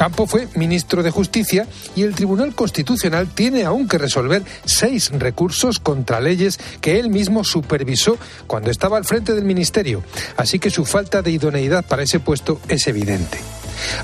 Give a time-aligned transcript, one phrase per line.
[0.00, 5.78] Campo fue ministro de Justicia y el Tribunal Constitucional tiene aún que resolver seis recursos
[5.78, 8.16] contra leyes que él mismo supervisó
[8.46, 10.02] cuando estaba al frente del ministerio.
[10.38, 13.36] Así que su falta de idoneidad para ese puesto es evidente.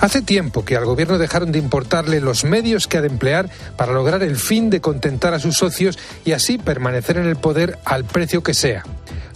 [0.01, 3.93] Hace tiempo que al gobierno dejaron de importarle los medios que ha de emplear para
[3.93, 8.05] lograr el fin de contentar a sus socios y así permanecer en el poder al
[8.05, 8.85] precio que sea.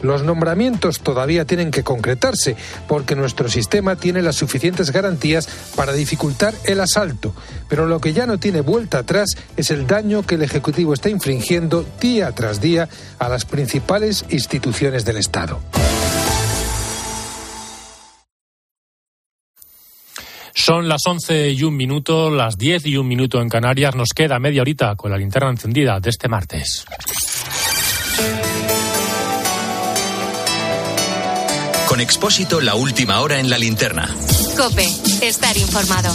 [0.02, 2.56] Los nombramientos todavía tienen que concretarse
[2.88, 7.34] porque nuestro sistema tiene las suficientes garantías para dificultar el asalto,
[7.68, 11.10] pero lo que ya no tiene vuelta atrás es el daño que el Ejecutivo está
[11.10, 12.88] infringiendo día tras día
[13.18, 15.60] a las principales instituciones del Estado.
[20.54, 23.94] Son las 11 y un minuto, las 10 y un minuto en Canarias.
[23.94, 26.84] Nos queda media horita con la linterna encendida de este martes.
[31.88, 34.08] Con Expósito, la última hora en la linterna.
[34.56, 34.86] Cope,
[35.22, 36.14] estar informado.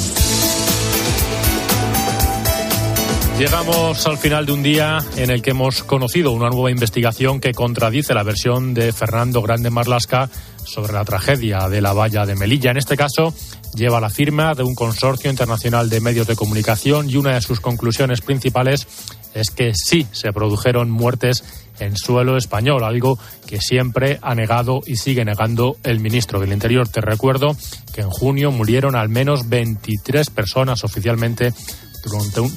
[3.38, 7.54] Llegamos al final de un día en el que hemos conocido una nueva investigación que
[7.54, 10.29] contradice la versión de Fernando Grande Marlasca
[10.66, 12.71] sobre la tragedia de la valla de Melilla.
[12.71, 13.34] En este caso,
[13.74, 17.60] lleva la firma de un consorcio internacional de medios de comunicación y una de sus
[17.60, 18.88] conclusiones principales
[19.34, 21.44] es que sí se produjeron muertes
[21.80, 26.88] en suelo español, algo que siempre ha negado y sigue negando el ministro del Interior.
[26.88, 27.55] Te recuerdo
[27.94, 31.54] que en junio murieron al menos 23 personas oficialmente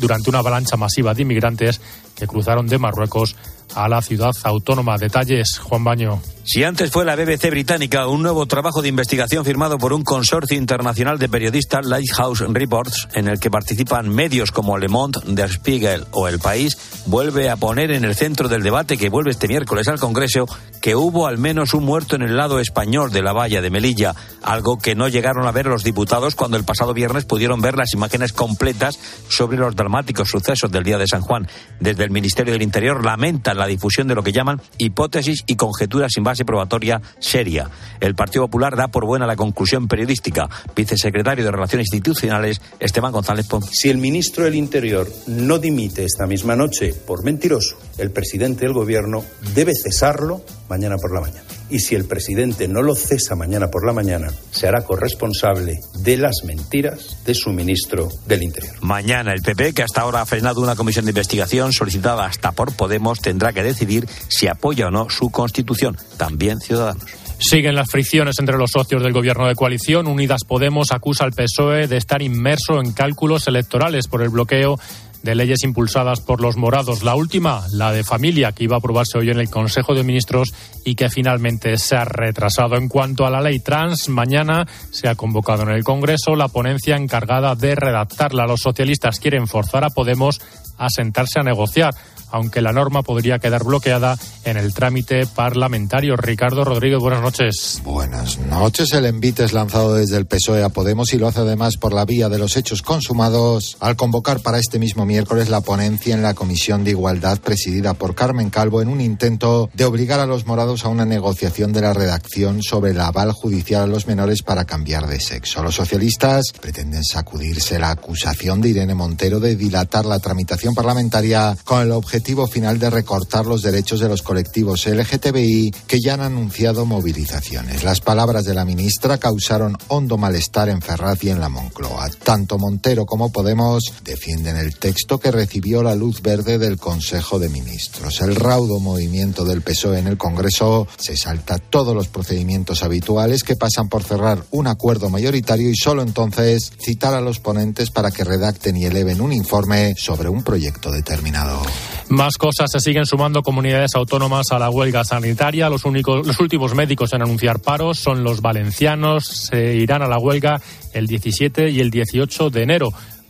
[0.01, 1.81] durante una avalancha masiva de inmigrantes
[2.15, 3.35] que cruzaron de Marruecos
[3.75, 4.99] a la ciudad autónoma.
[4.99, 6.21] Detalles, Juan Baño.
[6.51, 10.57] Si antes fue la BBC británica, un nuevo trabajo de investigación firmado por un consorcio
[10.57, 16.07] internacional de periodistas, Lighthouse Reports, en el que participan medios como Le Monde, Der Spiegel
[16.13, 19.89] o El País, vuelve a poner en el centro del debate que vuelve este miércoles
[19.89, 20.47] al Congreso
[20.81, 24.15] que hubo al menos un muerto en el lado español de la valla de Melilla,
[24.43, 27.93] algo que no llegaron a ver los diputados cuando el pasado viernes pudieron ver las
[27.93, 31.47] imágenes completas sobre los dramáticos sucesos del día de San Juan.
[31.79, 36.13] Desde el Ministerio del Interior lamentan la difusión de lo que llaman hipótesis y conjeturas
[36.15, 37.69] sin base probatoria seria.
[38.01, 40.49] El Partido Popular da por buena la conclusión periodística.
[40.75, 43.69] Vicesecretario de Relaciones Institucionales, Esteban González Pons.
[43.73, 48.73] Si el ministro del Interior no dimite esta misma noche por mentiroso, el presidente del
[48.73, 49.25] Gobierno
[49.55, 51.58] debe cesarlo mañana por la mañana.
[51.71, 56.17] Y si el presidente no lo cesa mañana por la mañana, se hará corresponsable de
[56.17, 58.75] las mentiras de su ministro del Interior.
[58.81, 62.75] Mañana el PP, que hasta ahora ha frenado una comisión de investigación solicitada hasta por
[62.75, 65.97] Podemos, tendrá que decidir si apoya o no su constitución.
[66.17, 67.05] También Ciudadanos.
[67.41, 70.09] Siguen las fricciones entre los socios del gobierno de coalición.
[70.09, 74.77] Unidas Podemos acusa al PSOE de estar inmerso en cálculos electorales por el bloqueo
[75.23, 77.03] de leyes impulsadas por los morados.
[77.03, 80.53] La última, la de familia, que iba a aprobarse hoy en el Consejo de Ministros
[80.85, 82.77] y que finalmente se ha retrasado.
[82.77, 86.97] En cuanto a la ley trans, mañana se ha convocado en el Congreso la ponencia
[86.97, 88.47] encargada de redactarla.
[88.47, 90.41] Los socialistas quieren forzar a Podemos
[90.79, 91.95] a sentarse a negociar
[92.31, 96.17] aunque la norma podría quedar bloqueada en el trámite parlamentario.
[96.17, 97.81] Ricardo Rodríguez, buenas noches.
[97.85, 98.93] Buenas noches.
[98.93, 102.05] El envite es lanzado desde el PSOE a Podemos y lo hace además por la
[102.05, 106.35] vía de los hechos consumados al convocar para este mismo miércoles la ponencia en la
[106.35, 110.85] Comisión de Igualdad presidida por Carmen Calvo en un intento de obligar a los morados
[110.85, 115.07] a una negociación de la redacción sobre el aval judicial a los menores para cambiar
[115.07, 115.63] de sexo.
[115.63, 121.83] Los socialistas pretenden sacudirse la acusación de Irene Montero de dilatar la tramitación parlamentaria con
[121.83, 126.21] el objetivo objetivo final de recortar los derechos de los colectivos LGTBI que ya han
[126.21, 127.85] anunciado movilizaciones.
[127.85, 132.11] Las palabras de la ministra causaron hondo malestar en Ferraz y en la Moncloa.
[132.25, 137.51] Tanto Montero como Podemos defienden el texto que recibió la luz verde del Consejo de
[137.51, 138.21] Ministros.
[138.21, 143.55] El raudo movimiento del PSOE en el Congreso se salta todos los procedimientos habituales que
[143.55, 148.25] pasan por cerrar un acuerdo mayoritario y solo entonces citar a los ponentes para que
[148.25, 151.63] redacten y eleven un informe sobre un proyecto determinado.
[152.09, 155.69] Más cosas se siguen sumando comunidades autónomas a la huelga sanitaria.
[155.69, 159.27] Los, únicos, los últimos médicos en anunciar paros son los valencianos.
[159.27, 160.61] Se irán a la huelga
[160.95, 162.89] el 17 y el 18 de enero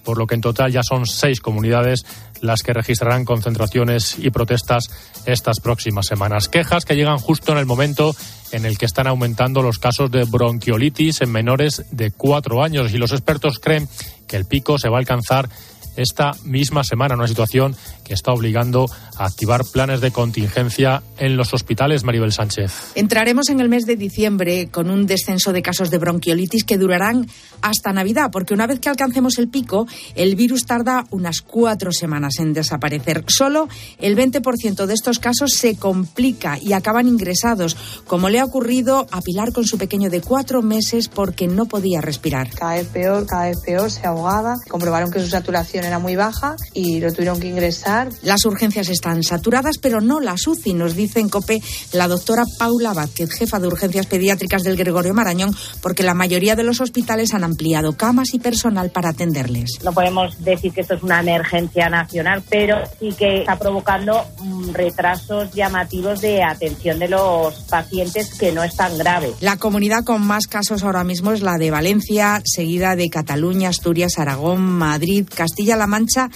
[0.08, 2.06] por lo que en total ya son seis comunidades
[2.40, 4.84] las que registrarán concentraciones y protestas
[5.26, 6.48] estas próximas semanas.
[6.48, 8.16] Quejas que llegan justo en el momento
[8.50, 12.96] en el que están aumentando los casos de bronquiolitis en menores de cuatro años y
[12.96, 13.86] los expertos creen
[14.26, 15.50] que el pico se va a alcanzar
[15.98, 17.76] esta misma semana, una situación
[18.08, 22.92] que está obligando a activar planes de contingencia en los hospitales, Maribel Sánchez.
[22.94, 27.28] Entraremos en el mes de diciembre con un descenso de casos de bronquiolitis que durarán
[27.62, 32.34] hasta Navidad, porque una vez que alcancemos el pico, el virus tarda unas cuatro semanas
[32.38, 33.24] en desaparecer.
[33.28, 33.68] Solo
[33.98, 37.76] el 20% de estos casos se complica y acaban ingresados,
[38.06, 42.00] como le ha ocurrido a Pilar con su pequeño de cuatro meses porque no podía
[42.00, 42.48] respirar.
[42.50, 46.56] Cada vez peor, cada vez peor, se ahogaba, comprobaron que su saturación era muy baja
[46.72, 47.97] y lo tuvieron que ingresar.
[48.22, 51.62] Las urgencias están saturadas, pero no las UCI, nos dice en COPE
[51.92, 56.62] la doctora Paula Vázquez, jefa de urgencias pediátricas del Gregorio Marañón, porque la mayoría de
[56.62, 59.78] los hospitales han ampliado camas y personal para atenderles.
[59.82, 64.72] No podemos decir que esto es una emergencia nacional, pero sí que está provocando mm,
[64.72, 69.32] retrasos llamativos de atención de los pacientes que no es tan grave.
[69.40, 74.18] La comunidad con más casos ahora mismo es la de Valencia, seguida de Cataluña, Asturias,
[74.18, 76.28] Aragón, Madrid, Castilla-La Mancha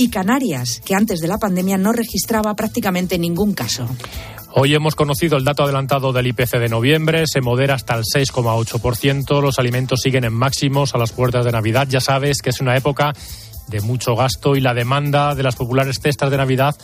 [0.00, 3.86] y Canarias, que antes de la pandemia no registraba prácticamente ningún caso.
[4.54, 9.42] Hoy hemos conocido el dato adelantado del IPC de noviembre, se modera hasta el 6,8%,
[9.42, 12.76] los alimentos siguen en máximos a las puertas de Navidad, ya sabes que es una
[12.78, 13.12] época
[13.68, 16.74] de mucho gasto y la demanda de las populares cestas de Navidad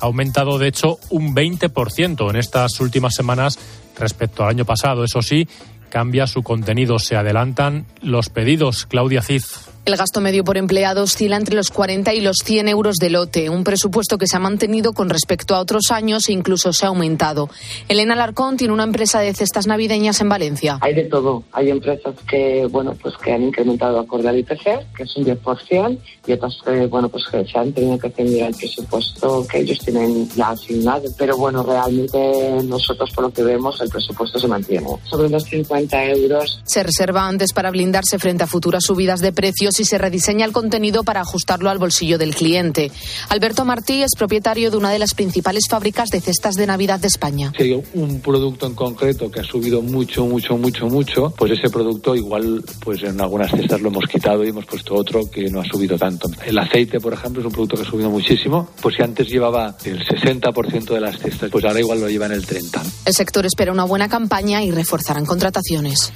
[0.00, 3.60] ha aumentado de hecho un 20% en estas últimas semanas
[3.96, 5.04] respecto al año pasado.
[5.04, 5.48] Eso sí,
[5.88, 8.86] cambia su contenido, se adelantan los pedidos.
[8.86, 9.44] Claudia Cid.
[9.86, 13.48] El gasto medio por empleado oscila entre los 40 y los 100 euros de lote,
[13.50, 16.88] un presupuesto que se ha mantenido con respecto a otros años e incluso se ha
[16.88, 17.48] aumentado.
[17.86, 20.80] Elena Larcón tiene una empresa de cestas navideñas en Valencia.
[20.80, 21.44] Hay de todo.
[21.52, 25.98] Hay empresas que, bueno, pues que han incrementado acorde al IPC, que es un 10%,
[26.26, 29.78] y otras que, bueno, pues que se han tenido que atender al presupuesto que ellos
[29.78, 31.04] tienen ya asignado.
[31.16, 34.88] Pero bueno, realmente nosotros por lo que vemos el presupuesto se mantiene.
[35.08, 36.60] Sobre los 50 euros.
[36.64, 40.52] Se reserva antes para blindarse frente a futuras subidas de precios y se rediseña el
[40.52, 42.90] contenido para ajustarlo al bolsillo del cliente.
[43.28, 47.08] Alberto Martí es propietario de una de las principales fábricas de cestas de Navidad de
[47.08, 47.52] España.
[47.56, 51.70] Si hay un producto en concreto que ha subido mucho, mucho, mucho, mucho, pues ese
[51.70, 55.60] producto igual pues en algunas cestas lo hemos quitado y hemos puesto otro que no
[55.60, 56.28] ha subido tanto.
[56.44, 59.76] El aceite, por ejemplo, es un producto que ha subido muchísimo, pues si antes llevaba
[59.84, 62.80] el 60% de las cestas, pues ahora igual lo lleva en el 30%.
[63.04, 66.12] El sector espera una buena campaña y reforzarán contrataciones.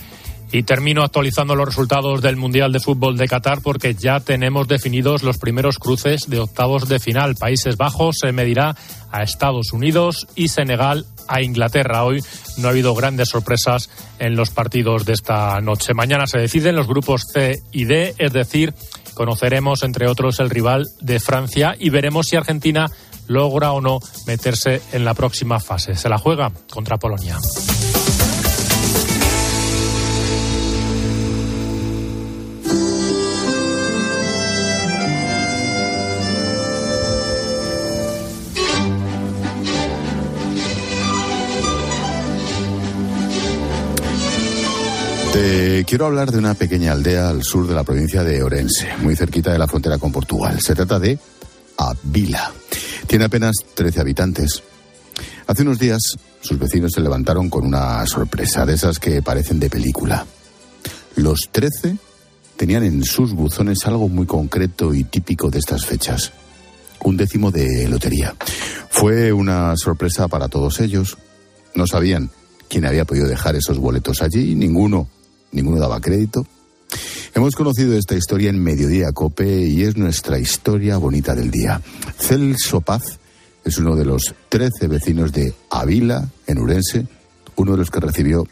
[0.52, 5.23] Y termino actualizando los resultados del Mundial de Fútbol de Qatar porque ya tenemos definidos
[5.23, 7.37] los primeros cruces de octavos de final.
[7.37, 8.75] Países Bajos se medirá
[9.12, 12.05] a Estados Unidos y Senegal a Inglaterra.
[12.05, 12.23] Hoy
[12.58, 15.94] no ha habido grandes sorpresas en los partidos de esta noche.
[15.94, 18.75] Mañana se deciden los grupos C y D, es decir,
[19.14, 22.91] conoceremos entre otros el rival de Francia y veremos si Argentina
[23.29, 25.94] logra o no meterse en la próxima fase.
[25.94, 27.38] Se la juega contra Polonia.
[45.81, 49.17] Te quiero hablar de una pequeña aldea al sur de la provincia de Orense, muy
[49.17, 50.61] cerquita de la frontera con Portugal.
[50.61, 51.19] Se trata de
[51.79, 52.53] Avila.
[53.06, 54.62] Tiene apenas 13 habitantes.
[55.47, 56.03] Hace unos días
[56.43, 60.27] sus vecinos se levantaron con una sorpresa, de esas que parecen de película.
[61.17, 61.97] Los 13
[62.59, 66.31] tenían en sus buzones algo muy concreto y típico de estas fechas.
[67.05, 68.37] Un décimo de lotería.
[68.91, 71.17] Fue una sorpresa para todos ellos.
[71.75, 72.31] No sabían
[72.69, 75.09] quién había podido dejar esos boletos allí, ninguno
[75.52, 76.47] ninguno daba crédito.
[77.35, 81.81] Hemos conocido esta historia en Mediodía Cope y es nuestra historia bonita del día.
[82.19, 83.20] Celso Paz
[83.64, 87.06] es uno de los 13 vecinos de Avila, en Urense,
[87.56, 88.44] uno de los que recibió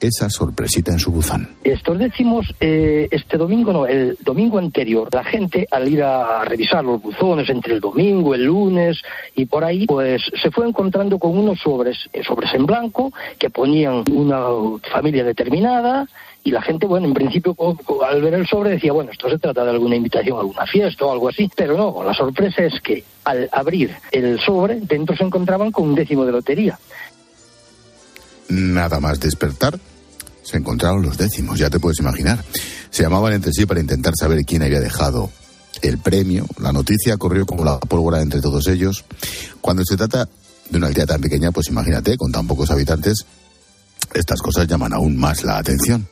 [0.00, 1.48] esa sorpresita en su buzón.
[1.64, 6.84] Estos decimos eh, este domingo, no, el domingo anterior, la gente al ir a revisar
[6.84, 9.00] los buzones entre el domingo, el lunes
[9.34, 13.50] y por ahí, pues se fue encontrando con unos sobres, eh, sobres en blanco, que
[13.50, 14.46] ponían una
[14.92, 16.06] familia determinada
[16.46, 17.56] y la gente, bueno, en principio
[18.08, 21.04] al ver el sobre decía, bueno, esto se trata de alguna invitación a alguna fiesta
[21.04, 25.24] o algo así, pero no, la sorpresa es que al abrir el sobre, dentro se
[25.24, 26.78] encontraban con un décimo de lotería.
[28.48, 29.76] Nada más despertar,
[30.44, 32.44] se encontraron los décimos, ya te puedes imaginar.
[32.90, 35.30] Se llamaban entre sí para intentar saber quién había dejado
[35.82, 36.46] el premio.
[36.60, 39.04] La noticia corrió como la pólvora entre todos ellos.
[39.60, 40.28] Cuando se trata
[40.70, 43.26] de una aldea tan pequeña, pues imagínate, con tan pocos habitantes,
[44.14, 46.06] estas cosas llaman aún más la atención.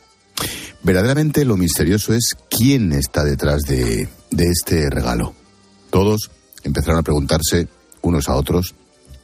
[0.85, 5.33] Verdaderamente lo misterioso es quién está detrás de, de este regalo.
[5.89, 6.29] Todos
[6.63, 7.67] empezaron a preguntarse
[8.03, 8.75] unos a otros,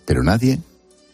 [0.08, 0.58] pero nadie,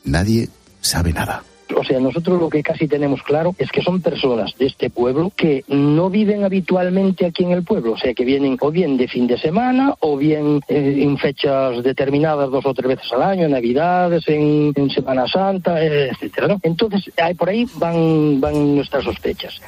[0.05, 0.47] nadie
[0.79, 1.43] sabe nada.
[1.75, 5.33] O sea, nosotros lo que casi tenemos claro es que son personas de este pueblo
[5.35, 9.09] que no viven habitualmente aquí en el pueblo, o sea, que vienen o bien de
[9.09, 13.43] fin de semana o bien eh, en fechas determinadas dos o tres veces al año,
[13.43, 16.47] en Navidades, en, Semana Santa, eh, etcétera.
[16.47, 16.59] ¿no?
[16.63, 19.59] Entonces, por ahí van, van nuestras sospechas.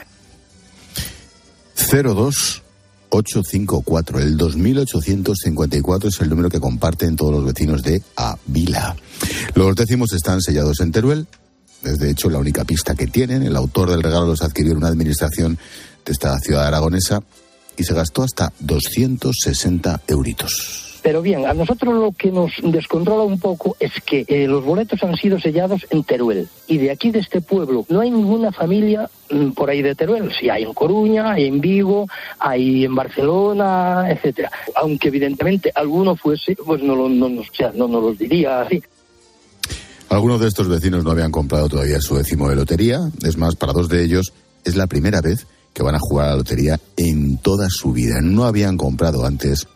[1.92, 2.64] 02
[3.10, 4.20] 854.
[4.20, 8.96] El 2854 es el número que comparten todos los vecinos de Avila.
[9.56, 11.28] Los décimos están sellados en Teruel.
[11.84, 13.44] Es de hecho la única pista que tienen.
[13.44, 15.58] El autor del regalo los adquirió en una administración
[16.06, 17.22] de esta ciudad aragonesa
[17.78, 20.89] y se gastó hasta 260 euritos.
[21.02, 25.02] Pero bien, a nosotros lo que nos descontrola un poco es que eh, los boletos
[25.04, 26.48] han sido sellados en Teruel.
[26.68, 30.32] Y de aquí, de este pueblo, no hay ninguna familia mm, por ahí de Teruel.
[30.38, 32.08] Sí, hay en Coruña, hay en Vigo,
[32.40, 34.52] hay en Barcelona, etcétera.
[34.76, 38.82] Aunque evidentemente alguno fuese, pues no, no, no, no nos los diría así.
[40.10, 43.00] Algunos de estos vecinos no habían comprado todavía su décimo de lotería.
[43.24, 44.34] Es más, para dos de ellos
[44.66, 48.20] es la primera vez que van a jugar a la lotería en toda su vida.
[48.22, 49.68] No habían comprado antes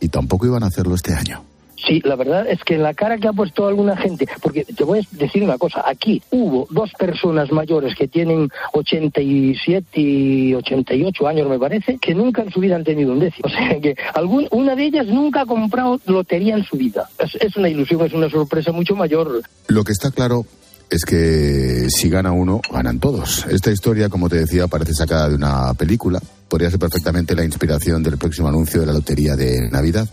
[0.00, 1.42] y tampoco iban a hacerlo este año.
[1.86, 4.84] Sí, la verdad es que en la cara que ha puesto alguna gente, porque te
[4.84, 11.28] voy a decir una cosa, aquí hubo dos personas mayores que tienen 87 y 88
[11.28, 13.44] años, me parece, que nunca en su vida han tenido un décimo.
[13.54, 17.08] O sea que algún, una de ellas nunca ha comprado lotería en su vida.
[17.18, 19.42] Es, es una ilusión, es una sorpresa mucho mayor.
[19.68, 20.44] Lo que está claro
[20.90, 23.46] es que si gana uno, ganan todos.
[23.48, 26.20] Esta historia, como te decía, parece sacada de una película.
[26.48, 30.08] Podría ser perfectamente la inspiración del próximo anuncio de la lotería de Navidad.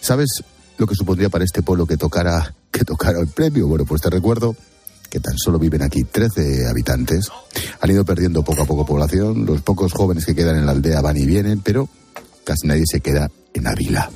[0.00, 0.42] ¿Sabes
[0.76, 3.66] lo que supondría para este pueblo que tocara, que tocara el premio?
[3.66, 4.54] Bueno, pues te recuerdo
[5.08, 7.30] que tan solo viven aquí 13 habitantes.
[7.80, 9.46] Han ido perdiendo poco a poco población.
[9.46, 11.88] Los pocos jóvenes que quedan en la aldea van y vienen, pero
[12.44, 14.10] casi nadie se queda en Ávila.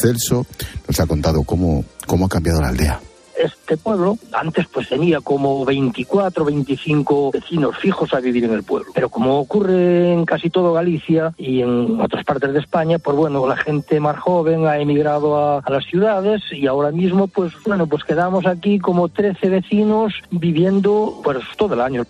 [0.00, 0.46] Celso
[0.88, 3.00] nos ha contado cómo, cómo ha cambiado la aldea
[3.44, 8.90] este pueblo antes pues tenía como 24, 25 vecinos fijos a vivir en el pueblo.
[8.94, 13.46] Pero como ocurre en casi todo Galicia y en otras partes de España, pues bueno,
[13.46, 18.04] la gente más joven ha emigrado a, las ciudades y ahora mismo pues bueno, pues
[18.04, 22.04] quedamos aquí como 13 vecinos viviendo pues todo el año.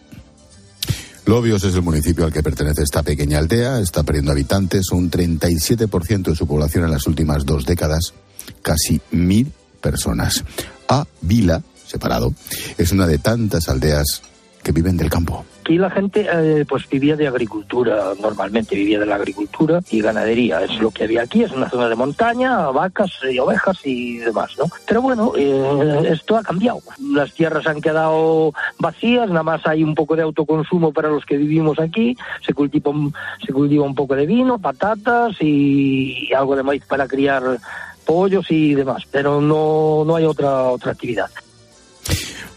[1.27, 6.23] Lobios es el municipio al que pertenece esta pequeña aldea, está perdiendo habitantes, un 37%
[6.25, 8.13] de su población en las últimas dos décadas,
[8.61, 9.51] casi mil
[9.81, 10.45] personas
[10.89, 12.33] a Vila, separado,
[12.79, 14.23] es una de tantas aldeas
[14.65, 15.45] que viven del campo.
[15.61, 20.63] Aquí la gente eh, pues vivía de agricultura, normalmente vivía de la agricultura y ganadería,
[20.63, 24.51] es lo que había aquí, es una zona de montaña, vacas y ovejas y demás,
[24.59, 24.67] ¿no?
[24.87, 26.81] Pero bueno, eh, esto ha cambiado.
[27.15, 31.39] Las tierras han quedado vacías, nada más hay un poco de autoconsumo para los que
[31.39, 32.93] vivimos aquí, se cultiva,
[33.45, 37.59] se cultiva un poco de vino, patatas y algo de maíz para criar
[38.05, 41.31] pollos y demás, pero no, no hay otra, otra actividad.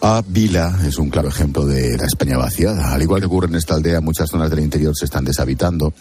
[0.01, 2.93] A Vila es un claro ejemplo de la España vaciada.
[2.93, 5.91] Al igual que ocurre en esta aldea, muchas zonas del interior se están deshabitando.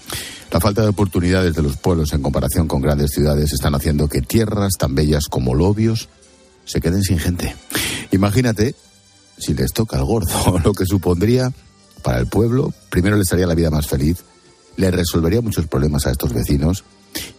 [0.50, 4.20] La falta de oportunidades de los pueblos en comparación con grandes ciudades están haciendo que
[4.20, 6.08] tierras tan bellas como Lobios
[6.66, 7.56] se queden sin gente.
[8.12, 8.74] Imagínate
[9.38, 11.50] si les toca el gordo, lo que supondría
[12.02, 14.18] para el pueblo, primero les haría la vida más feliz,
[14.76, 16.84] le resolvería muchos problemas a estos vecinos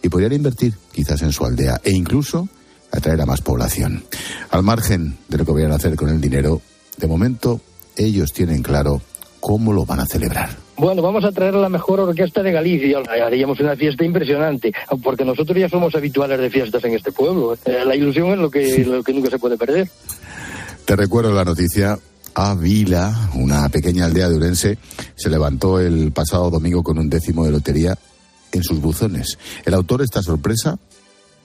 [0.02, 2.48] y podrían invertir quizás en su aldea e incluso
[2.90, 4.04] atraer a más población.
[4.50, 6.60] Al margen de lo que vayan a hacer con el dinero,
[6.96, 7.60] de momento
[7.96, 9.02] ellos tienen claro
[9.40, 10.50] cómo lo van a celebrar.
[10.76, 12.98] Bueno, vamos a traer la mejor orquesta de Galicia.
[13.24, 17.54] Haríamos una fiesta impresionante, porque nosotros ya somos habituales de fiestas en este pueblo.
[17.64, 19.88] Eh, la ilusión es lo que, lo que nunca se puede perder.
[20.84, 21.98] Te recuerdo la noticia.
[22.34, 24.78] Avila, una pequeña aldea de Urense,
[25.16, 27.98] se levantó el pasado domingo con un décimo de lotería
[28.52, 29.38] en sus buzones.
[29.64, 30.78] El autor está sorpresa,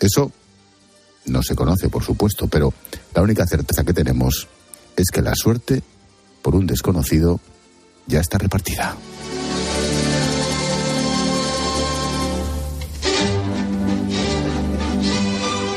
[0.00, 0.32] Eso
[1.26, 2.74] no se conoce, por supuesto, pero
[3.14, 4.48] la única certeza que tenemos
[4.96, 5.82] es que la suerte
[6.42, 7.40] por un desconocido
[8.06, 8.96] ya está repartida.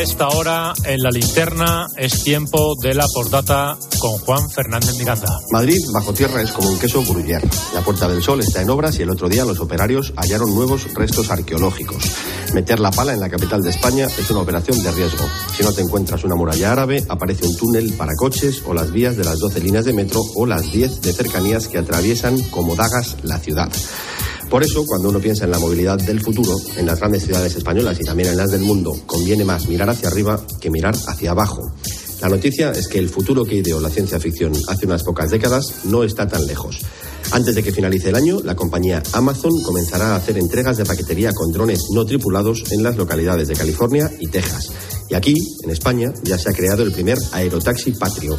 [0.00, 5.28] Esta hora en la linterna es tiempo de la postdata con Juan Fernández Miranda.
[5.52, 7.46] Madrid, bajo tierra, es como un queso gruyère.
[7.74, 10.86] La Puerta del Sol está en obras y el otro día los operarios hallaron nuevos
[10.94, 12.02] restos arqueológicos.
[12.54, 15.26] Meter la pala en la capital de España es una operación de riesgo.
[15.54, 19.18] Si no te encuentras una muralla árabe, aparece un túnel para coches o las vías
[19.18, 23.18] de las 12 líneas de metro o las 10 de cercanías que atraviesan como dagas
[23.22, 23.70] la ciudad.
[24.50, 28.00] Por eso, cuando uno piensa en la movilidad del futuro, en las grandes ciudades españolas
[28.00, 31.72] y también en las del mundo, conviene más mirar hacia arriba que mirar hacia abajo.
[32.20, 35.84] La noticia es que el futuro que ideó la ciencia ficción hace unas pocas décadas
[35.84, 36.80] no está tan lejos.
[37.30, 41.32] Antes de que finalice el año, la compañía Amazon comenzará a hacer entregas de paquetería
[41.32, 44.72] con drones no tripulados en las localidades de California y Texas.
[45.08, 48.36] Y aquí, en España, ya se ha creado el primer aerotaxi patrio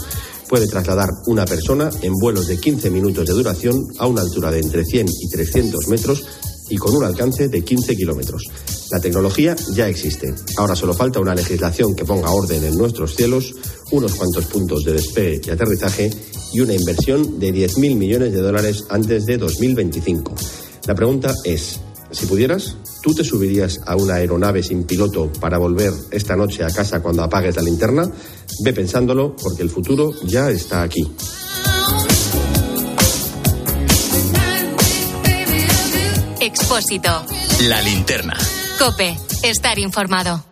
[0.51, 4.59] puede trasladar una persona en vuelos de 15 minutos de duración a una altura de
[4.59, 6.25] entre 100 y 300 metros
[6.69, 8.49] y con un alcance de 15 kilómetros.
[8.91, 10.35] La tecnología ya existe.
[10.57, 13.55] Ahora solo falta una legislación que ponga orden en nuestros cielos,
[13.91, 16.11] unos cuantos puntos de despegue y aterrizaje
[16.51, 20.35] y una inversión de 10.000 millones de dólares antes de 2025.
[20.85, 21.79] La pregunta es,
[22.11, 26.69] si pudieras, ¿tú te subirías a una aeronave sin piloto para volver esta noche a
[26.69, 28.09] casa cuando apagues la linterna?
[28.63, 31.09] Ve pensándolo porque el futuro ya está aquí.
[36.39, 37.25] Expósito.
[37.67, 38.35] La linterna.
[38.79, 39.15] Cope.
[39.43, 40.50] Estar informado.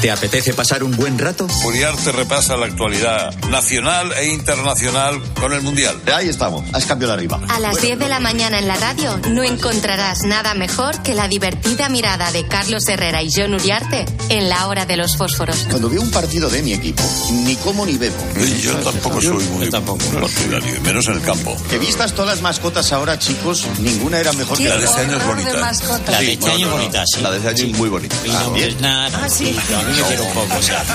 [0.00, 1.46] ¿Te apetece pasar un buen rato?
[1.64, 6.00] Uriarte repasa la actualidad nacional e internacional con el Mundial.
[6.14, 7.40] Ahí estamos, has cambiado de arriba.
[7.48, 11.28] A las 10 de la mañana en la radio no encontrarás nada mejor que la
[11.28, 15.66] divertida mirada de Carlos Herrera y John Uriarte en la hora de los fósforos.
[15.70, 17.02] Cuando veo un partido de mi equipo,
[17.44, 18.16] ni como ni bebo.
[18.60, 20.04] Yo tampoco soy muy tampoco.
[20.20, 21.56] partidario, menos en el campo.
[21.70, 25.16] Que vistas todas las mascotas ahora, chicos, ninguna era mejor que La de este año
[25.16, 25.52] es bonita.
[26.06, 27.20] La de este año bonita, sí.
[27.22, 28.16] La de este año es muy bonita.
[28.30, 28.76] Ah, bien.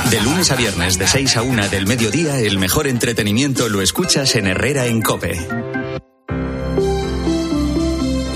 [0.10, 4.36] De lunes a viernes de 6 a 1 del mediodía, el mejor entretenimiento lo escuchas
[4.36, 5.39] en Herrera en Cope.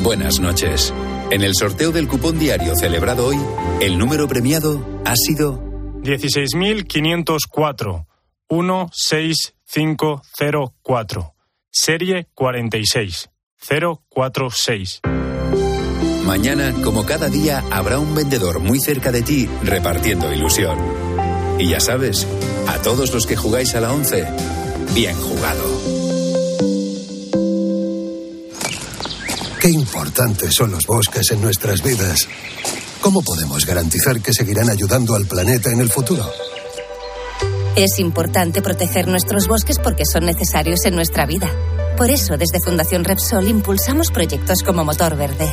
[0.02, 0.94] Buenas noches.
[1.32, 3.38] En el sorteo del cupón diario celebrado hoy,
[3.82, 5.60] el número premiado ha sido
[6.04, 8.06] 16.504
[8.48, 11.34] 16504.
[11.72, 13.32] Serie 46
[13.68, 15.02] 046.
[16.26, 20.76] Mañana, como cada día, habrá un vendedor muy cerca de ti repartiendo ilusión.
[21.60, 22.26] Y ya sabes,
[22.68, 24.26] a todos los que jugáis a la 11,
[24.96, 25.64] bien jugado.
[29.62, 32.28] Qué importantes son los bosques en nuestras vidas.
[33.02, 36.26] ¿Cómo podemos garantizar que seguirán ayudando al planeta en el futuro?
[37.76, 41.52] Es importante proteger nuestros bosques porque son necesarios en nuestra vida.
[41.98, 45.50] Por eso, desde Fundación Repsol impulsamos proyectos como Motor Verde,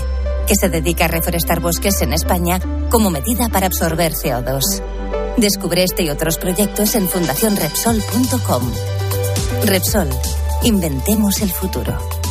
[0.53, 4.83] que se dedica a reforestar bosques en España como medida para absorber CO2.
[5.39, 8.71] Descubre este y otros proyectos en fundacionrepsol.com.
[9.65, 10.11] Repsol,
[10.65, 12.22] inventemos el futuro.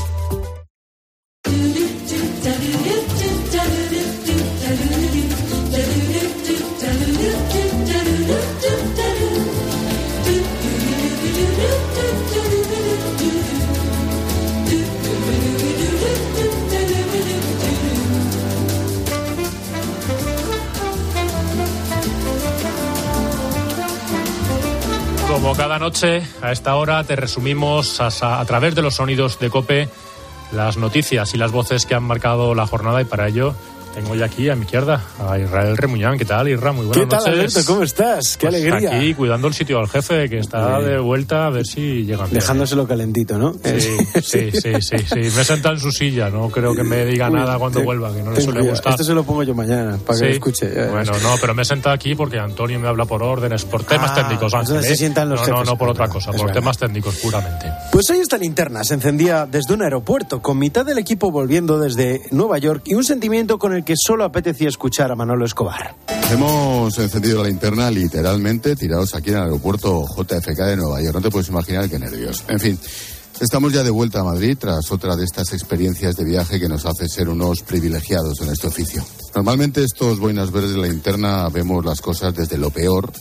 [25.92, 29.90] Noche, a esta hora te resumimos a, a través de los sonidos de Cope
[30.54, 33.54] las noticias y las voces que han marcado la jornada y para ello
[33.94, 36.18] tengo ya aquí a mi izquierda a Israel Remuñán.
[36.18, 36.72] ¿Qué tal, Isra?
[36.72, 37.56] Muy buenas ¿Qué tal, noches.
[37.56, 37.72] Alberto?
[37.74, 38.38] ¿Cómo estás?
[38.38, 38.96] Qué Pues alegría.
[38.98, 42.40] Aquí cuidando el sitio al jefe que está de vuelta a ver si llegan bien.
[42.40, 43.54] Dejándoselo calentito, ¿no?
[43.54, 43.80] Sí,
[44.22, 45.16] sí, sí, sí, sí.
[45.36, 48.24] Me he sentado en su silla, no creo que me diga nada cuando vuelva, que
[48.24, 48.92] no le suele gustar.
[48.94, 50.68] Esto se lo pongo yo mañana, para que lo escuche.
[50.90, 54.12] Bueno, no, pero me he sentado aquí porque Antonio me habla por órdenes, por temas
[54.12, 54.82] Ah, técnicos, Ángel.
[54.84, 54.96] se ¿eh?
[54.96, 57.66] sientan los no, no, no por otra cosa, por temas técnicos puramente.
[57.92, 62.22] Pues hoy esta linterna se encendía desde un aeropuerto, con mitad del equipo volviendo desde
[62.32, 65.96] Nueva York y un sentimiento con el que solo apetecía escuchar a Manolo Escobar.
[66.32, 71.16] Hemos encendido la linterna literalmente tirados aquí en el aeropuerto JFK de Nueva York.
[71.16, 72.44] No te puedes imaginar qué nervios.
[72.48, 72.80] En fin,
[73.40, 76.86] estamos ya de vuelta a Madrid tras otra de estas experiencias de viaje que nos
[76.86, 79.04] hace ser unos privilegiados en este oficio.
[79.36, 83.12] Normalmente estos boinas verdes de la linterna vemos las cosas desde lo peor,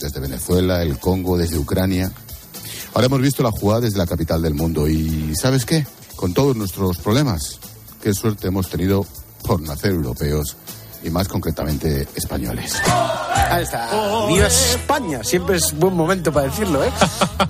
[0.00, 2.10] desde Venezuela, el Congo, desde Ucrania.
[2.94, 5.86] Ahora hemos visto la jugada desde la capital del mundo y ¿sabes qué?
[6.16, 7.60] Con todos nuestros problemas,
[8.02, 9.06] qué suerte hemos tenido
[9.46, 10.56] por nacer europeos
[11.02, 12.74] y más concretamente españoles.
[13.50, 13.88] Ahí está.
[14.28, 15.22] ¡Viva España!
[15.24, 16.90] Siempre es buen momento para decirlo, ¿eh?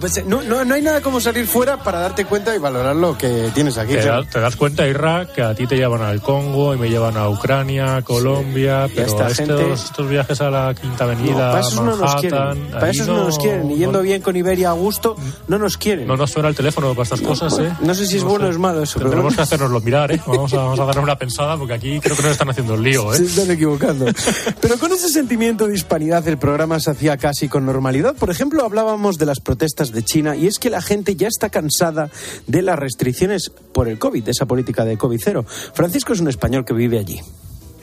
[0.01, 2.95] Pues, eh, no, no, no hay nada como salir fuera para darte cuenta y valorar
[2.95, 3.95] lo que tienes aquí.
[3.95, 4.25] Te, claro.
[4.25, 7.17] da- te das cuenta, Irra, que a ti te llevan al Congo y me llevan
[7.17, 11.51] a Ucrania, Colombia, Y pero esta estos, gente- estos viajes a la Quinta No, Avenida,
[11.51, 12.71] para esos no nos Manhattan, quieren.
[12.73, 13.71] Para esos no, nos quieren.
[13.71, 15.17] Y yendo no- bien con Iberia a gusto,
[15.49, 16.07] no nos quieren.
[16.07, 17.73] No nos suena el teléfono para estas cosas, ¿eh?
[17.81, 18.95] No sé si es bueno o es malo eso.
[18.99, 19.37] pero Tendremos bueno.
[19.37, 20.21] que hacernoslo mirar, ¿eh?
[20.27, 22.83] Vamos a, vamos a darnos una pensada porque aquí creo que nos están haciendo el
[22.83, 23.17] lío, ¿eh?
[23.17, 24.05] Se están equivocando.
[24.61, 28.17] Pero con ese sentimiento hispanidad el programa se hacía casi con normalidad.
[28.17, 31.49] Por ejemplo, hablábamos de las protestas de China y es que la gente ya está
[31.49, 32.11] cansada
[32.49, 35.45] de las restricciones por el COVID, de esa política de COVID cero.
[35.45, 37.21] Francisco es un español que vive allí.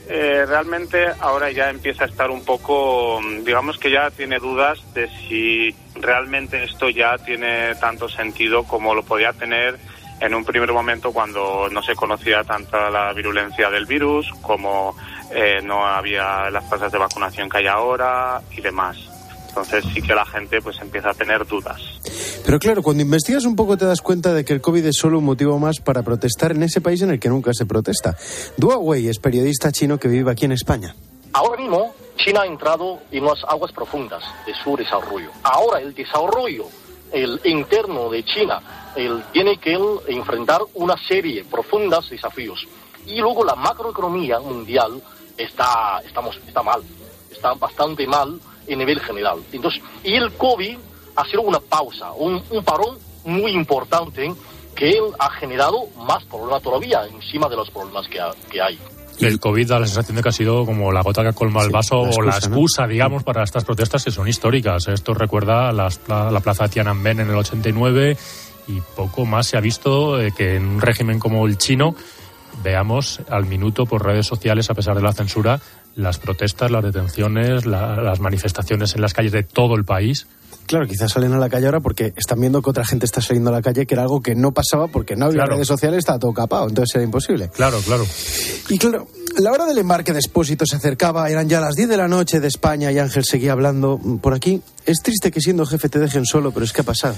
[0.06, 5.08] Eh, realmente ahora ya empieza a estar un poco, digamos que ya tiene dudas de
[5.26, 9.78] si realmente esto ya tiene tanto sentido como lo podía tener
[10.20, 14.96] en un primer momento cuando no se conocía tanta la virulencia del virus, como
[15.30, 18.96] eh, no había las tasas de vacunación que hay ahora y demás.
[19.48, 21.80] Entonces sí que la gente pues empieza a tener dudas.
[22.44, 25.18] Pero claro, cuando investigas un poco te das cuenta de que el COVID es solo
[25.18, 28.16] un motivo más para protestar en ese país en el que nunca se protesta.
[28.56, 30.94] Dua Wei es periodista chino que vive aquí en España.
[31.32, 35.30] Ahora mismo China ha entrado en las aguas profundas de su desarrollo.
[35.42, 36.66] Ahora el desarrollo
[37.14, 38.60] el interno de China
[38.96, 42.66] el, tiene que el, enfrentar una serie de profundos desafíos.
[43.06, 45.02] Y luego la macroeconomía mundial
[45.36, 46.82] está, estamos, está mal,
[47.30, 49.42] está bastante mal en nivel general.
[49.52, 50.78] Entonces, y el COVID
[51.16, 54.32] ha sido una pausa, un, un parón muy importante
[54.74, 58.78] que él ha generado más problemas todavía encima de los problemas que, ha- que hay.
[59.20, 61.70] El COVID da la sensación de que ha sido como la gota que colma el
[61.70, 64.88] vaso la o la excusa, digamos, para estas protestas que son históricas.
[64.88, 68.16] Esto recuerda a pla- la plaza Tiananmen en el 89
[68.68, 71.94] y poco más se ha visto eh, que en un régimen como el chino
[72.62, 75.60] veamos al minuto por redes sociales, a pesar de la censura,
[75.96, 80.26] las protestas, las detenciones, la- las manifestaciones en las calles de todo el país.
[80.66, 83.50] Claro, quizás salen a la calle ahora porque están viendo que otra gente está saliendo
[83.50, 85.54] a la calle, que era algo que no pasaba porque no había Claro.
[85.54, 87.48] redes sociales, estaba todo capado, entonces era imposible.
[87.50, 88.06] Claro, claro.
[88.68, 89.06] Y claro,
[89.38, 92.40] la hora del embarque de Expósito se acercaba, eran ya las 10 de la noche
[92.40, 94.62] de España y Ángel seguía hablando por aquí.
[94.86, 97.14] Es triste que siendo jefe te dejen solo, pero es que ha pasado.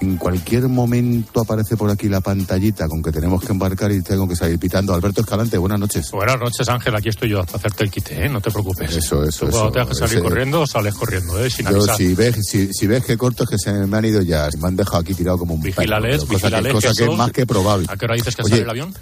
[0.00, 4.26] En cualquier momento aparece por aquí la pantallita con que tenemos que embarcar y tengo
[4.28, 4.92] que salir pitando.
[4.92, 6.10] Alberto Escalante, buenas noches.
[6.10, 6.94] Buenas noches, Ángel.
[6.96, 8.28] Aquí estoy yo para hacerte el quite, ¿eh?
[8.28, 8.90] No te preocupes.
[8.96, 9.72] Eso, eso, Tú cuando eso.
[9.72, 11.48] tengas que salir Ese- corriendo, sales corriendo, ¿eh?
[11.48, 11.96] Sin Yo, avisar.
[11.96, 14.68] si ves, si, si ves que corto es que se me han ido ya, me
[14.68, 17.18] han dejado aquí tirado como un Vigílales, perro, cosa, que, vigílales, cosa que que es
[17.18, 17.86] más que probable.
[17.90, 18.94] ¿A qué hora dices que Oye, sale el avión?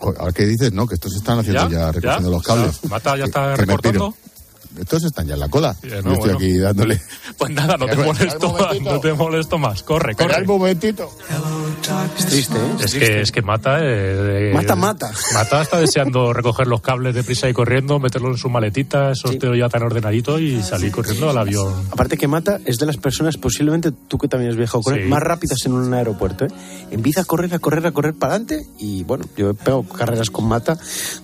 [0.00, 0.72] ¿Ahora qué dices?
[0.72, 2.80] No, que estos están haciendo ya, recogiendo los cables.
[2.82, 4.14] Ya, Mata ya está Que recortando.
[4.78, 5.76] Estos están ya en la cola.
[5.82, 6.36] no, Yo estoy bueno.
[6.36, 7.00] aquí dándole.
[7.38, 9.82] Pues nada, no te molesto, no te molesto más.
[9.82, 10.26] Corre, corre.
[10.32, 11.10] Espera un momentito.
[12.18, 12.84] Es triste, ¿eh?
[12.84, 13.78] Es que, es que mata.
[13.80, 15.10] eh, Mata, mata.
[15.34, 19.54] Mata está deseando recoger los cables de prisa y corriendo, meterlo en su maletita, sorteo
[19.54, 21.72] ya tan ordenadito y salir corriendo al avión.
[21.90, 25.04] Aparte que Mata es de las personas, posiblemente tú que también has viajado con él,
[25.04, 25.08] Sí.
[25.08, 26.44] más rápidas en un aeropuerto.
[26.44, 26.48] ¿eh?
[26.90, 30.30] Empieza a correr, a correr, a correr para adelante y bueno, yo he pegado carreras
[30.30, 30.76] con Mata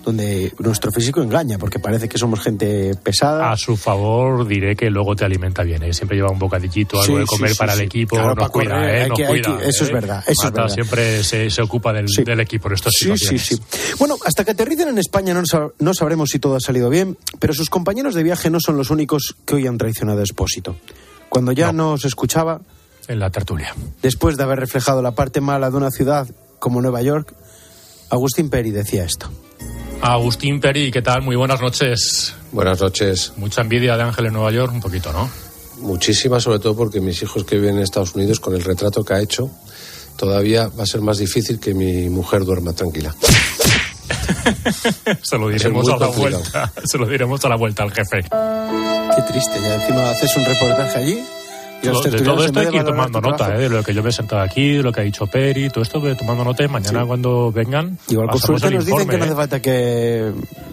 [0.03, 3.51] donde nuestro físico engaña porque parece que somos gente pesada.
[3.51, 5.93] A su favor diré que luego te alimenta bien, ¿eh?
[5.93, 7.85] siempre lleva un bocadillito, algo Sí, de comer sí, sí, para el sí.
[7.85, 9.01] equipo, Claro, nos cuida, correr, ¿eh?
[9.03, 9.93] hay Nos que- cuida, que- eso es ¿eh?
[9.93, 13.45] verdad, eso siempre se, se ocupa del, del equipo en estas Sí, sí, situaciones.
[13.71, 13.93] sí.
[13.99, 17.17] Bueno, hasta que aterricen en España no, sab- no sabremos si todo ha salido bien,
[17.39, 20.75] pero sus compañeros de viaje no son los únicos que hoy han traicionado a Expósito.
[21.29, 21.97] Cuando ya no.
[21.97, 22.61] se escuchaba,
[23.07, 23.75] En la tertulia.
[24.01, 26.27] después de haber reflejado la parte mala de una ciudad
[26.59, 27.33] como Nueva York,
[28.09, 29.29] Agustín Peri decía esto.
[30.01, 31.21] Agustín Peri, ¿qué tal?
[31.23, 32.33] Muy buenas noches.
[32.51, 33.33] Buenas noches.
[33.37, 35.29] Mucha envidia de Ángel en Nueva York, un poquito, ¿no?
[35.79, 39.13] Muchísima, sobre todo porque mis hijos que viven en Estados Unidos, con el retrato que
[39.13, 39.49] ha hecho,
[40.17, 43.15] todavía va a ser más difícil que mi mujer duerma tranquila.
[45.21, 46.41] Se lo a diremos a la complicado.
[46.43, 46.71] vuelta.
[46.85, 48.21] Se lo diremos a la vuelta al jefe.
[48.21, 51.23] Qué triste, ya encima haces un reportaje allí.
[51.81, 53.59] Y los de todo esto hay que ir tomando nota, ¿eh?
[53.59, 55.83] de lo que yo me he sentado aquí, de lo que ha dicho Peri, todo
[55.83, 57.97] esto voy tomando nota y mañana cuando vengan.
[58.07, 59.27] Igual con pasamos suerte nos dicen informe, que no ¿eh?
[59.27, 60.31] hace falta que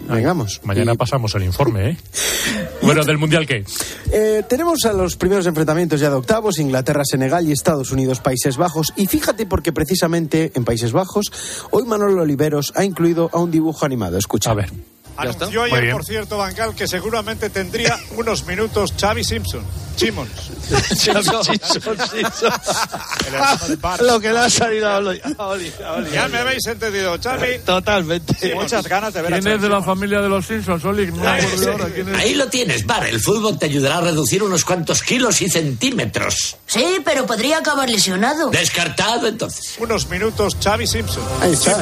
[0.09, 0.61] vengamos.
[0.63, 1.97] Mañana pasamos el informe, ¿eh?
[2.81, 3.63] bueno, ¿del Mundial qué?
[4.11, 8.57] Eh, tenemos a los primeros enfrentamientos ya de octavos, Inglaterra, Senegal y Estados Unidos, Países
[8.57, 8.93] Bajos.
[8.95, 11.31] Y fíjate porque precisamente en Países Bajos,
[11.71, 14.17] hoy Manolo Oliveros ha incluido a un dibujo animado.
[14.17, 14.51] Escucha.
[14.51, 14.94] A ver.
[15.17, 19.63] Anunció ayer, por cierto, Bancal, que seguramente tendría unos minutos Xavi Simpson.
[19.95, 20.29] Chimons.
[24.01, 25.21] Lo que le ha salido a Oli.
[26.11, 27.59] Ya me habéis entendido, Xavi.
[27.65, 28.55] Totalmente.
[28.55, 31.11] Muchas ganas de ver a ¿Quién es Xavi de la familia de los Simpsons, Oli?
[31.11, 32.17] No ahora quién es.
[32.17, 33.07] Ahí lo tienes, Bar.
[33.07, 36.57] El fútbol te ayudará a reducir unos cuantos kilos y centímetros.
[36.65, 38.49] Sí, pero podría acabar lesionado.
[38.49, 39.75] Descartado, entonces.
[39.79, 41.23] Unos minutos, Xavi Simpson.
[41.41, 41.77] Ahí está.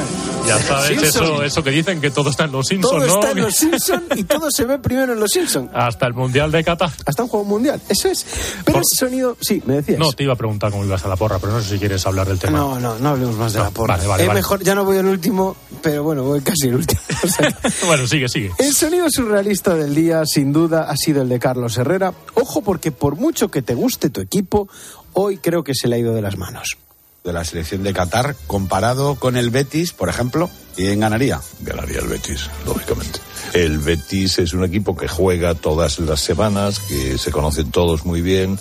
[0.46, 1.24] Ya sabes Simpson.
[1.24, 3.20] eso, eso que dicen que todo está en los Simpsons, ¿no?
[3.26, 5.70] Está en los Simpsons y todo se ve primero en los Simpsons.
[5.74, 6.90] Hasta el Mundial de Qatar.
[7.06, 8.24] Hasta un juego mundial, eso es.
[8.64, 9.98] Pero ese sonido, sí, me decías.
[9.98, 12.06] No, te iba a preguntar cómo ibas a la porra, pero no sé si quieres
[12.06, 12.58] hablar del tema.
[12.58, 13.96] No, no, no hablemos más de No, la porra.
[13.96, 14.38] vale, vale, es vale.
[14.40, 17.00] mejor, ya no voy al último, pero bueno, voy casi el último.
[17.24, 17.56] O sea,
[17.86, 18.50] bueno, sigue, sigue.
[18.58, 22.12] el sonido surrealista del día, sin duda, ha sido el de Carlos Herrera.
[22.34, 24.68] Ojo, porque por mucho que te guste tu equipo,
[25.14, 26.76] hoy creo que se le ha ido de las manos.
[27.24, 31.40] De la selección de Qatar comparado con el Betis, por ejemplo, ¿quién ganaría?
[31.60, 33.18] Ganaría el Betis, lógicamente.
[33.54, 38.20] El Betis es un equipo que juega todas las semanas, que se conocen todos muy
[38.20, 38.58] bien.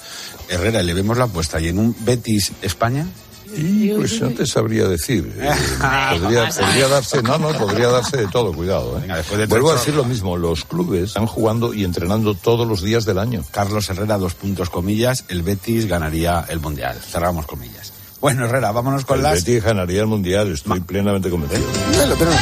[0.47, 1.59] Herrera, le vemos la apuesta.
[1.59, 3.05] ¿Y en un Betis España?
[3.53, 5.35] Y pues no te sabría decir.
[5.37, 5.51] Eh,
[6.19, 8.97] podría, podría darse, no, no, podría darse de todo, cuidado.
[8.97, 9.37] ¿eh?
[9.37, 13.03] de Vuelvo a decir lo mismo, los clubes están jugando y entrenando todos los días
[13.03, 13.43] del año.
[13.51, 16.97] Carlos Herrera, dos puntos comillas, el Betis ganaría el Mundial.
[16.97, 17.91] Cerramos comillas.
[18.23, 19.43] Bueno, Herrera, vámonos con el las...
[19.43, 21.67] Betis ganaría el Mundial, estoy plenamente convencido.
[21.97, 22.39] No lo tenemos.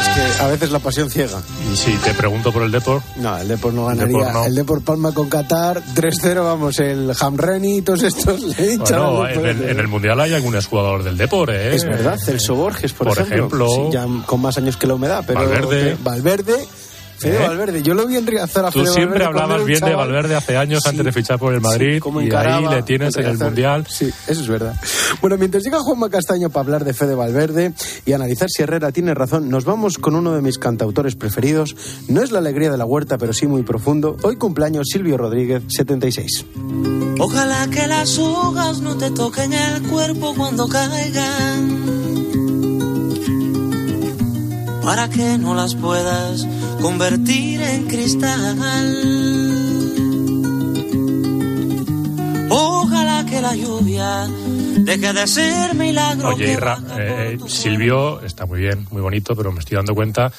[0.00, 1.40] Es que a veces la pasión ciega.
[1.72, 3.00] Y si te pregunto por el Depor.
[3.14, 4.18] No, el Depor no El ganaría.
[4.18, 4.46] Depor no.
[4.46, 9.46] El Depor Palma con Qatar, 3-0, vamos, el Hamreni y todos estos le Bueno, en
[9.46, 11.72] el, en el Mundial hay algún jugador del Depor, ¿eh?
[11.72, 13.68] Es verdad, Celso Borges, por, Por ejemplo.
[13.68, 15.96] Sí, ya con más años que la humedad, pero Valverde.
[16.02, 16.66] Valverde,
[17.20, 17.48] Fede ¿Eh?
[17.48, 17.82] Valverde.
[17.82, 19.94] Yo lo vi en Riazor a Tú Fede siempre Valverde hablabas bien de.
[19.94, 23.26] Valverde hace años antes de fichar por el Madrid cómo y ahí le tienes en
[23.26, 23.38] el.
[23.38, 23.86] Mundial.
[23.88, 24.74] Sí, eso es verdad.
[25.20, 27.74] Bueno, mientras llega Juanma Castaño para hablar de Fede Valverde
[28.06, 31.76] y analizar si Herrera tiene razón, nos vamos con uno de mis cantautores preferidos.
[32.08, 34.16] No es la alegría de la huerta, pero sí muy profundo.
[34.22, 36.46] Hoy cumpleaños Silvio Rodríguez, 76.
[37.18, 41.80] Ojalá que las hojas no te toquen el cuerpo cuando caigan.
[44.82, 46.46] Para que no las puedas
[46.80, 48.56] convertir en cristal.
[52.50, 54.26] Ojalá que la lluvia
[54.78, 56.30] deje de ser milagro.
[56.30, 60.32] Oye, Irra, eh, Silvio está muy bien, muy bonito, pero me estoy dando cuenta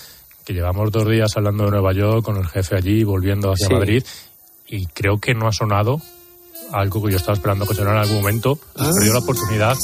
[0.44, 3.74] que llevamos dos días hablando de Nueva York con el jefe allí, volviendo hacia Sí.
[3.74, 4.04] Madrid,
[4.68, 6.02] y creo que no ha sonado
[6.72, 8.60] algo que yo estaba esperando que sonara en algún momento.
[8.78, 8.90] Ah.
[8.90, 9.78] Y perdió la oportunidad.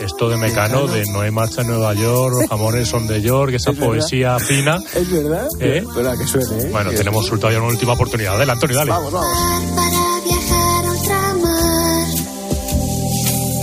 [0.00, 3.52] Esto de Mecano, de no hay marcha en Nueva York, los jamones son de York,
[3.54, 3.88] esa Es verdad.
[3.92, 4.78] poesía fina.
[4.94, 5.48] ¿Es verdad?
[5.60, 5.82] ¿Eh?
[5.86, 6.68] Espera, que suene, ¿eh?
[6.70, 8.36] Bueno, Que- tenemos todavía una última oportunidad.
[8.36, 8.90] Adelante, Antonio, dale.
[8.90, 9.28] Vamos, vamos.
[9.74, 12.06] para viajar a ultramar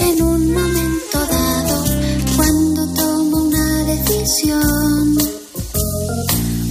[0.02, 1.84] en un momento dado
[2.36, 5.16] cuando tomo una decisión.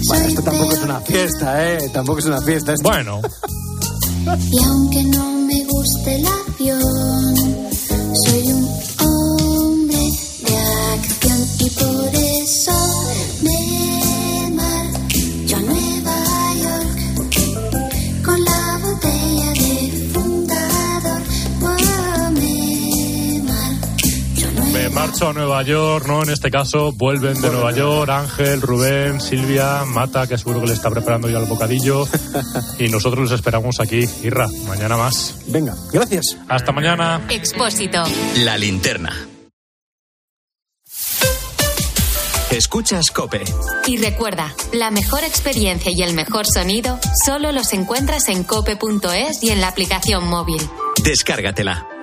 [0.07, 1.79] Bueno, esto tampoco es una fiesta, ¿eh?
[1.93, 2.73] Tampoco es una fiesta.
[2.75, 3.21] esto- Bueno.
[4.51, 7.35] Y aunque no me guste el avión,
[8.25, 8.64] soy un
[25.23, 26.25] A Nueva York, ¿no?
[26.25, 30.73] En este caso, vuelven de Nueva York Ángel, Rubén, Silvia, Mata, que seguro que le
[30.75, 32.07] está preparando ya el bocadillo.
[32.81, 34.05] y nosotros les esperamos aquí.
[34.23, 35.37] Irra, mañana más.
[35.47, 36.37] Venga, gracias.
[36.49, 37.25] Hasta mañana.
[37.31, 38.03] Expósito.
[38.45, 39.29] La linterna.
[42.51, 43.45] Escuchas Cope.
[43.87, 49.51] Y recuerda, la mejor experiencia y el mejor sonido solo los encuentras en cope.es y
[49.51, 50.61] en la aplicación móvil.
[51.03, 51.94] Descárgatela.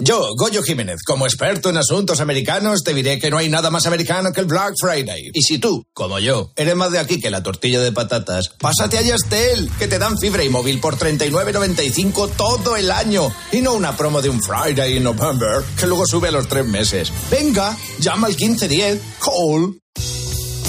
[0.00, 3.84] Yo, Goyo Jiménez, como experto en asuntos americanos, te diré que no hay nada más
[3.84, 5.30] americano que el Black Friday.
[5.34, 8.96] Y si tú, como yo, eres más de aquí que la tortilla de patatas, pásate
[8.96, 13.28] a Yastel, que te dan fibra y móvil por 39.95 todo el año.
[13.50, 16.64] Y no una promo de un Friday in November, que luego sube a los tres
[16.64, 17.12] meses.
[17.28, 19.80] Venga, llama al 1510, call.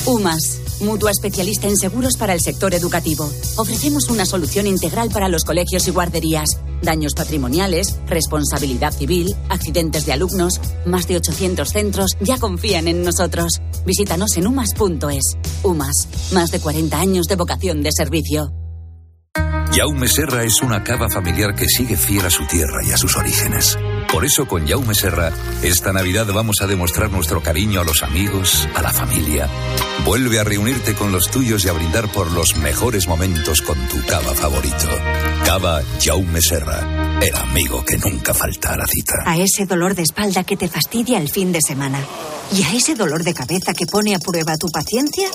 [0.06, 3.30] UMAS, mutua especialista en seguros para el sector educativo.
[3.58, 6.60] Ofrecemos una solución integral para los colegios y guarderías.
[6.82, 10.60] Daños patrimoniales, responsabilidad civil, accidentes de alumnos.
[10.86, 13.62] Más de 800 centros ya confían en nosotros.
[13.86, 15.38] Visítanos en umas.es.
[15.64, 18.54] UMAS, más de 40 años de vocación de servicio.
[19.72, 23.16] Jaume Serra es una cava familiar que sigue fiel a su tierra y a sus
[23.16, 23.78] orígenes.
[24.12, 28.68] Por eso con Jaume Serra, esta Navidad vamos a demostrar nuestro cariño a los amigos,
[28.74, 29.48] a la familia.
[30.04, 34.04] Vuelve a reunirte con los tuyos y a brindar por los mejores momentos con tu
[34.08, 34.88] cava favorito.
[35.46, 39.14] Cava Jaume Serra, el amigo que nunca falta a la cita.
[39.26, 42.00] A ese dolor de espalda que te fastidia el fin de semana.
[42.52, 45.30] Y a ese dolor de cabeza que pone a prueba tu paciencia,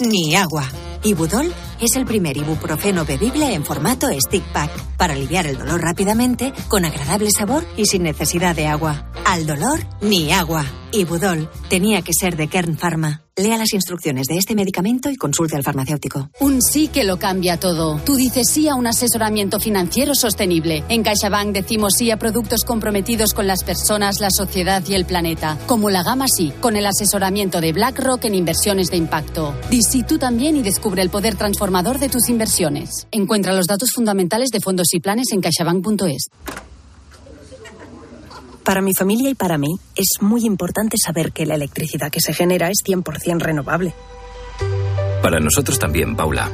[0.00, 0.70] ni agua.
[1.02, 6.52] Ibudol es el primer ibuprofeno bebible en formato stick pack para aliviar el dolor rápidamente,
[6.68, 9.07] con agradable sabor y sin necesidad de agua.
[9.30, 10.64] Al dolor, ni agua.
[10.90, 13.24] Ibudol tenía que ser de Kern Pharma.
[13.36, 16.30] Lea las instrucciones de este medicamento y consulte al farmacéutico.
[16.40, 18.00] Un sí que lo cambia todo.
[18.06, 20.82] Tú dices sí a un asesoramiento financiero sostenible.
[20.88, 25.58] En CaixaBank decimos sí a productos comprometidos con las personas, la sociedad y el planeta.
[25.66, 29.54] Como la gama sí, con el asesoramiento de BlackRock en inversiones de impacto.
[29.68, 33.06] Di sí tú también y descubre el poder transformador de tus inversiones.
[33.10, 36.30] Encuentra los datos fundamentales de fondos y planes en caixabank.es.
[38.68, 42.34] Para mi familia y para mí es muy importante saber que la electricidad que se
[42.34, 43.94] genera es 100% renovable.
[45.22, 46.52] Para nosotros también, Paula.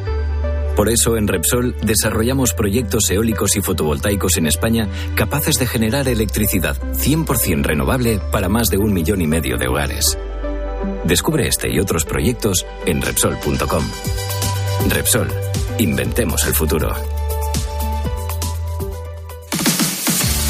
[0.76, 6.76] Por eso en Repsol desarrollamos proyectos eólicos y fotovoltaicos en España capaces de generar electricidad
[6.92, 10.16] 100% renovable para más de un millón y medio de hogares.
[11.04, 13.84] Descubre este y otros proyectos en Repsol.com.
[14.88, 15.26] Repsol,
[15.80, 16.94] inventemos el futuro.